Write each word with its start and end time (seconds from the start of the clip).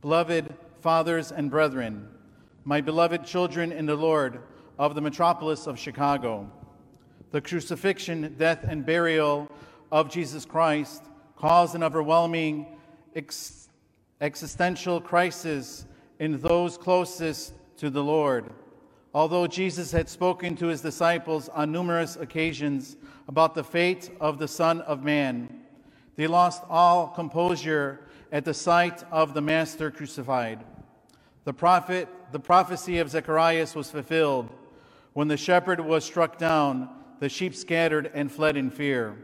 Beloved 0.00 0.54
fathers 0.80 1.32
and 1.32 1.50
brethren, 1.50 2.08
my 2.64 2.80
beloved 2.80 3.24
children 3.24 3.72
in 3.72 3.84
the 3.84 3.96
Lord 3.96 4.40
of 4.78 4.94
the 4.94 5.00
metropolis 5.00 5.66
of 5.66 5.76
Chicago, 5.76 6.48
the 7.32 7.40
crucifixion, 7.40 8.36
death, 8.38 8.60
and 8.62 8.86
burial 8.86 9.50
of 9.90 10.08
Jesus 10.08 10.44
Christ 10.44 11.02
caused 11.34 11.74
an 11.74 11.82
overwhelming 11.82 12.78
ex- 13.16 13.70
existential 14.20 15.00
crisis 15.00 15.84
in 16.20 16.40
those 16.40 16.78
closest 16.78 17.54
to 17.78 17.90
the 17.90 18.02
Lord. 18.02 18.50
Although 19.12 19.48
Jesus 19.48 19.90
had 19.90 20.08
spoken 20.08 20.54
to 20.56 20.68
his 20.68 20.80
disciples 20.80 21.48
on 21.48 21.72
numerous 21.72 22.14
occasions 22.14 22.96
about 23.26 23.56
the 23.56 23.64
fate 23.64 24.12
of 24.20 24.38
the 24.38 24.46
Son 24.46 24.80
of 24.82 25.02
Man, 25.02 25.62
they 26.14 26.28
lost 26.28 26.62
all 26.68 27.08
composure 27.08 28.07
at 28.30 28.44
the 28.44 28.54
sight 28.54 29.02
of 29.10 29.34
the 29.34 29.40
Master 29.40 29.90
crucified. 29.90 30.64
The 31.44 31.52
prophet, 31.52 32.08
the 32.32 32.40
prophecy 32.40 32.98
of 32.98 33.10
Zechariah 33.10 33.66
was 33.74 33.90
fulfilled. 33.90 34.50
When 35.14 35.28
the 35.28 35.36
shepherd 35.36 35.80
was 35.80 36.04
struck 36.04 36.38
down, 36.38 36.88
the 37.20 37.28
sheep 37.28 37.54
scattered 37.54 38.10
and 38.14 38.30
fled 38.30 38.56
in 38.56 38.70
fear. 38.70 39.16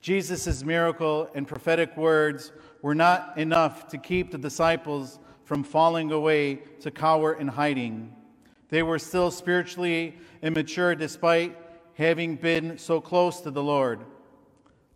Jesus' 0.00 0.62
miracle 0.64 1.30
and 1.34 1.48
prophetic 1.48 1.96
words 1.96 2.52
were 2.82 2.94
not 2.94 3.38
enough 3.38 3.88
to 3.88 3.98
keep 3.98 4.30
the 4.30 4.38
disciples 4.38 5.18
from 5.44 5.62
falling 5.62 6.12
away 6.12 6.56
to 6.80 6.90
cower 6.90 7.34
in 7.34 7.48
hiding. 7.48 8.14
They 8.68 8.82
were 8.82 8.98
still 8.98 9.30
spiritually 9.30 10.18
immature 10.42 10.94
despite 10.94 11.56
having 11.94 12.36
been 12.36 12.76
so 12.76 13.00
close 13.00 13.40
to 13.42 13.50
the 13.50 13.62
Lord. 13.62 14.00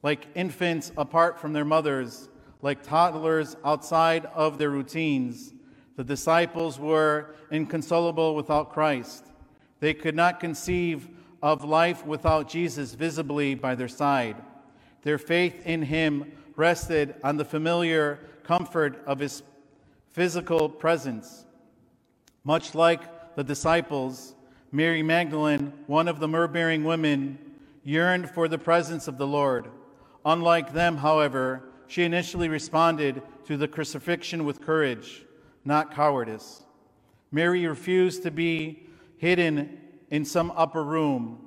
Like 0.03 0.27
infants 0.34 0.93
apart 0.97 1.41
from 1.41 1.53
their 1.53 1.65
mothers, 1.65 2.29
like 2.62 2.83
toddlers 2.83 3.57
outside 3.65 4.27
of 4.27 4.59
their 4.59 4.71
routines, 4.71 5.55
the 5.97 6.05
disciples 6.05 6.79
were 6.79 7.34
inconsolable 7.51 8.34
without 8.34 8.73
Christ. 8.73 9.25
They 9.81 9.95
could 9.95 10.14
not 10.14 10.41
conceive 10.41 11.09
of 11.42 11.64
life 11.64 12.05
without 12.05 12.48
Jesus 12.48 12.95
visibly 12.95 13.55
by 13.55 13.75
their 13.75 13.89
side. 13.89 14.36
Their 15.03 15.19
faith 15.19 15.67
in 15.67 15.83
him 15.83 16.33
rested 16.56 17.14
on 17.23 17.36
the 17.36 17.45
familiar 17.45 18.19
comfort 18.42 19.03
of 19.06 19.20
his 19.20 19.42
physical 20.11 20.69
presence. 20.69 21.45
Much 22.42 22.75
like 22.75 23.36
the 23.36 23.45
disciples, 23.45 24.34
Mary 24.73 25.03
Magdalene, 25.03 25.73
one 25.86 26.09
of 26.09 26.19
the 26.19 26.29
myrrh 26.29 26.48
bearing 26.48 26.83
women, 26.83 27.39
yearned 27.84 28.29
for 28.31 28.48
the 28.48 28.59
presence 28.59 29.06
of 29.06 29.17
the 29.17 29.27
Lord. 29.27 29.69
Unlike 30.25 30.73
them, 30.73 30.97
however, 30.97 31.67
she 31.89 32.05
initially 32.05 32.48
responded 32.48 33.22
to 33.47 33.56
the 33.56 33.67
crucifixion 33.67 34.44
with 34.44 34.61
courage, 34.61 35.25
not 35.64 35.95
cowardice. 35.95 36.62
Mary 37.33 37.67
refused 37.67 38.22
to 38.22 38.30
be 38.30 38.86
hidden 39.17 39.80
in 40.11 40.25
some 40.25 40.53
upper 40.55 40.84
room. 40.84 41.39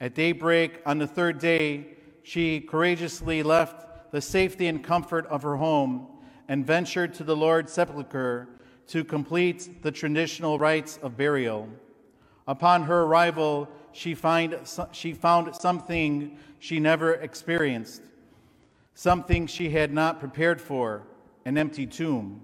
At 0.00 0.14
daybreak 0.14 0.80
on 0.86 0.98
the 0.98 1.06
third 1.06 1.38
day, 1.38 1.96
she 2.22 2.60
courageously 2.60 3.42
left 3.42 4.12
the 4.12 4.20
safety 4.20 4.66
and 4.66 4.84
comfort 4.84 5.26
of 5.26 5.42
her 5.42 5.56
home 5.56 6.06
and 6.48 6.66
ventured 6.66 7.14
to 7.14 7.24
the 7.24 7.36
Lord's 7.36 7.72
sepulchre 7.72 8.48
to 8.88 9.04
complete 9.04 9.82
the 9.82 9.90
traditional 9.90 10.58
rites 10.58 10.98
of 11.02 11.16
burial. 11.16 11.68
Upon 12.46 12.84
her 12.84 13.02
arrival, 13.02 13.68
she, 13.92 14.14
find, 14.14 14.56
she 14.92 15.12
found 15.12 15.54
something 15.54 16.38
she 16.58 16.80
never 16.80 17.14
experienced, 17.14 18.02
something 18.98 19.46
she 19.46 19.70
had 19.70 19.92
not 19.92 20.18
prepared 20.18 20.60
for 20.60 21.04
an 21.44 21.56
empty 21.56 21.86
tomb. 21.86 22.42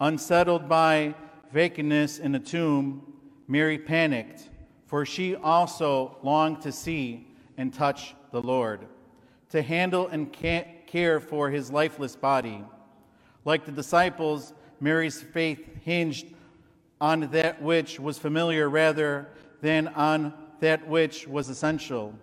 Unsettled 0.00 0.68
by 0.68 1.12
vacantness 1.52 2.20
in 2.20 2.30
the 2.30 2.38
tomb, 2.38 3.02
Mary 3.48 3.76
panicked, 3.76 4.48
for 4.86 5.04
she 5.04 5.34
also 5.34 6.16
longed 6.22 6.60
to 6.60 6.70
see 6.70 7.26
and 7.56 7.74
touch 7.74 8.14
the 8.30 8.40
Lord, 8.40 8.86
to 9.50 9.60
handle 9.60 10.06
and 10.06 10.32
care 10.32 11.18
for 11.18 11.50
his 11.50 11.72
lifeless 11.72 12.14
body. 12.14 12.64
Like 13.44 13.64
the 13.64 13.72
disciples, 13.72 14.52
Mary's 14.78 15.20
faith 15.20 15.68
hinged 15.84 16.32
on 17.00 17.22
that 17.32 17.60
which 17.60 17.98
was 17.98 18.18
familiar 18.18 18.70
rather 18.70 19.30
than 19.60 19.88
on 19.88 20.32
that 20.60 20.86
which 20.86 21.26
was 21.26 21.48
essential. 21.48 22.14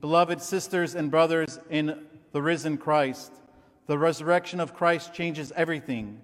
Beloved 0.00 0.40
sisters 0.40 0.94
and 0.94 1.10
brothers 1.10 1.58
in 1.68 2.06
the 2.36 2.42
risen 2.42 2.76
Christ, 2.76 3.32
the 3.86 3.96
resurrection 3.96 4.60
of 4.60 4.74
Christ 4.74 5.14
changes 5.14 5.54
everything. 5.56 6.20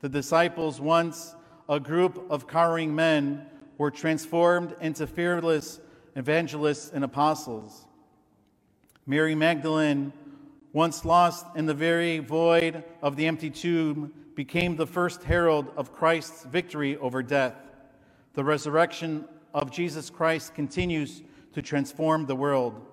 The 0.00 0.08
disciples, 0.08 0.80
once 0.80 1.34
a 1.68 1.80
group 1.80 2.24
of 2.30 2.46
cowering 2.46 2.94
men, 2.94 3.46
were 3.76 3.90
transformed 3.90 4.76
into 4.80 5.08
fearless 5.08 5.80
evangelists 6.14 6.92
and 6.94 7.02
apostles. 7.02 7.84
Mary 9.06 9.34
Magdalene 9.34 10.12
once 10.72 11.04
lost 11.04 11.44
in 11.56 11.66
the 11.66 11.74
very 11.74 12.20
void 12.20 12.84
of 13.02 13.16
the 13.16 13.26
empty 13.26 13.50
tomb, 13.50 14.12
became 14.36 14.76
the 14.76 14.86
first 14.86 15.24
herald 15.24 15.72
of 15.76 15.92
Christ's 15.92 16.44
victory 16.44 16.96
over 16.98 17.24
death. 17.24 17.56
The 18.34 18.44
resurrection 18.44 19.24
of 19.52 19.72
Jesus 19.72 20.10
Christ 20.10 20.54
continues 20.54 21.24
to 21.54 21.60
transform 21.60 22.26
the 22.26 22.36
world. 22.36 22.86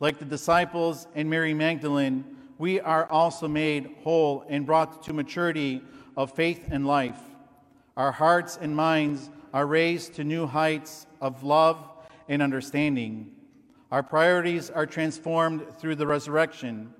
Like 0.00 0.18
the 0.18 0.24
disciples 0.24 1.06
and 1.14 1.28
Mary 1.28 1.54
Magdalene, 1.54 2.24
we 2.58 2.80
are 2.80 3.06
also 3.06 3.48
made 3.48 3.94
whole 4.02 4.44
and 4.48 4.66
brought 4.66 5.02
to 5.04 5.12
maturity 5.12 5.82
of 6.16 6.32
faith 6.32 6.68
and 6.70 6.86
life. 6.86 7.20
Our 7.96 8.12
hearts 8.12 8.58
and 8.60 8.74
minds 8.74 9.30
are 9.52 9.66
raised 9.66 10.14
to 10.14 10.24
new 10.24 10.46
heights 10.46 11.06
of 11.20 11.42
love 11.42 11.78
and 12.28 12.42
understanding. 12.42 13.32
Our 13.90 14.02
priorities 14.02 14.70
are 14.70 14.86
transformed 14.86 15.66
through 15.78 15.96
the 15.96 16.06
resurrection 16.06 16.94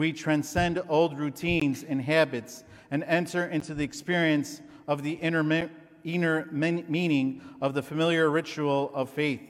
we 0.00 0.12
transcend 0.12 0.80
old 0.88 1.18
routines 1.18 1.84
and 1.84 2.00
habits 2.00 2.64
and 2.90 3.04
enter 3.04 3.46
into 3.46 3.74
the 3.74 3.84
experience 3.84 4.62
of 4.88 5.02
the 5.02 5.12
inner, 5.12 5.70
inner 6.04 6.48
meaning 6.50 7.42
of 7.60 7.74
the 7.74 7.82
familiar 7.82 8.30
ritual 8.30 8.90
of 8.94 9.10
faith. 9.10 9.42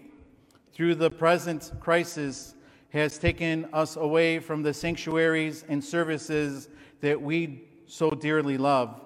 Through 0.73 0.97
the 0.97 1.11
present 1.11 1.73
crisis, 1.79 2.55
has 2.91 3.19
taken 3.19 3.69
us 3.73 3.97
away 3.97 4.39
from 4.39 4.63
the 4.63 4.75
sanctuaries 4.75 5.65
and 5.69 5.83
services 5.83 6.69
that 7.01 7.21
we 7.21 7.63
so 7.87 8.11
dearly 8.11 8.59
love. 8.59 9.01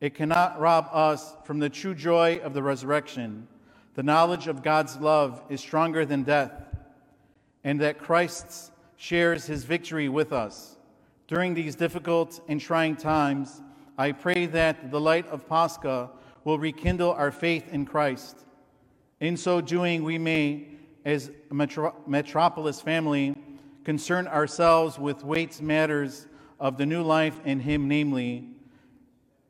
It 0.00 0.14
cannot 0.14 0.60
rob 0.60 0.88
us 0.92 1.34
from 1.44 1.58
the 1.58 1.70
true 1.70 1.94
joy 1.94 2.40
of 2.42 2.54
the 2.54 2.62
resurrection. 2.62 3.48
The 3.94 4.02
knowledge 4.02 4.48
of 4.48 4.62
God's 4.62 4.96
love 4.98 5.42
is 5.48 5.60
stronger 5.60 6.04
than 6.04 6.24
death, 6.24 6.52
and 7.62 7.80
that 7.80 7.98
Christ's 7.98 8.70
shares 8.96 9.46
his 9.46 9.64
victory 9.64 10.08
with 10.08 10.32
us. 10.32 10.76
During 11.28 11.54
these 11.54 11.74
difficult 11.74 12.40
and 12.48 12.60
trying 12.60 12.96
times, 12.96 13.62
I 13.96 14.12
pray 14.12 14.46
that 14.46 14.90
the 14.90 15.00
light 15.00 15.26
of 15.28 15.48
Pascha 15.48 16.10
will 16.42 16.58
rekindle 16.58 17.12
our 17.12 17.30
faith 17.30 17.72
in 17.72 17.86
Christ. 17.86 18.44
In 19.20 19.36
so 19.36 19.60
doing, 19.60 20.04
we 20.04 20.18
may, 20.18 20.66
as 21.04 21.30
a 21.50 21.54
metro- 21.54 21.94
metropolis 22.06 22.80
family, 22.80 23.34
concern 23.84 24.26
ourselves 24.26 24.98
with 24.98 25.22
weights 25.24 25.60
matters 25.60 26.26
of 26.58 26.78
the 26.78 26.86
new 26.86 27.02
life 27.02 27.38
in 27.44 27.60
Him, 27.60 27.88
namely 27.88 28.48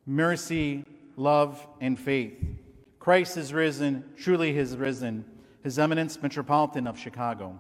mercy, 0.07 0.85
love, 1.17 1.67
and 1.81 1.99
faith. 1.99 2.45
Christ 2.99 3.37
is 3.37 3.53
risen, 3.53 4.05
truly 4.17 4.53
He 4.53 4.59
is 4.59 4.77
risen. 4.77 5.25
His 5.63 5.79
Eminence, 5.79 6.21
Metropolitan 6.21 6.87
of 6.87 6.99
Chicago. 6.99 7.59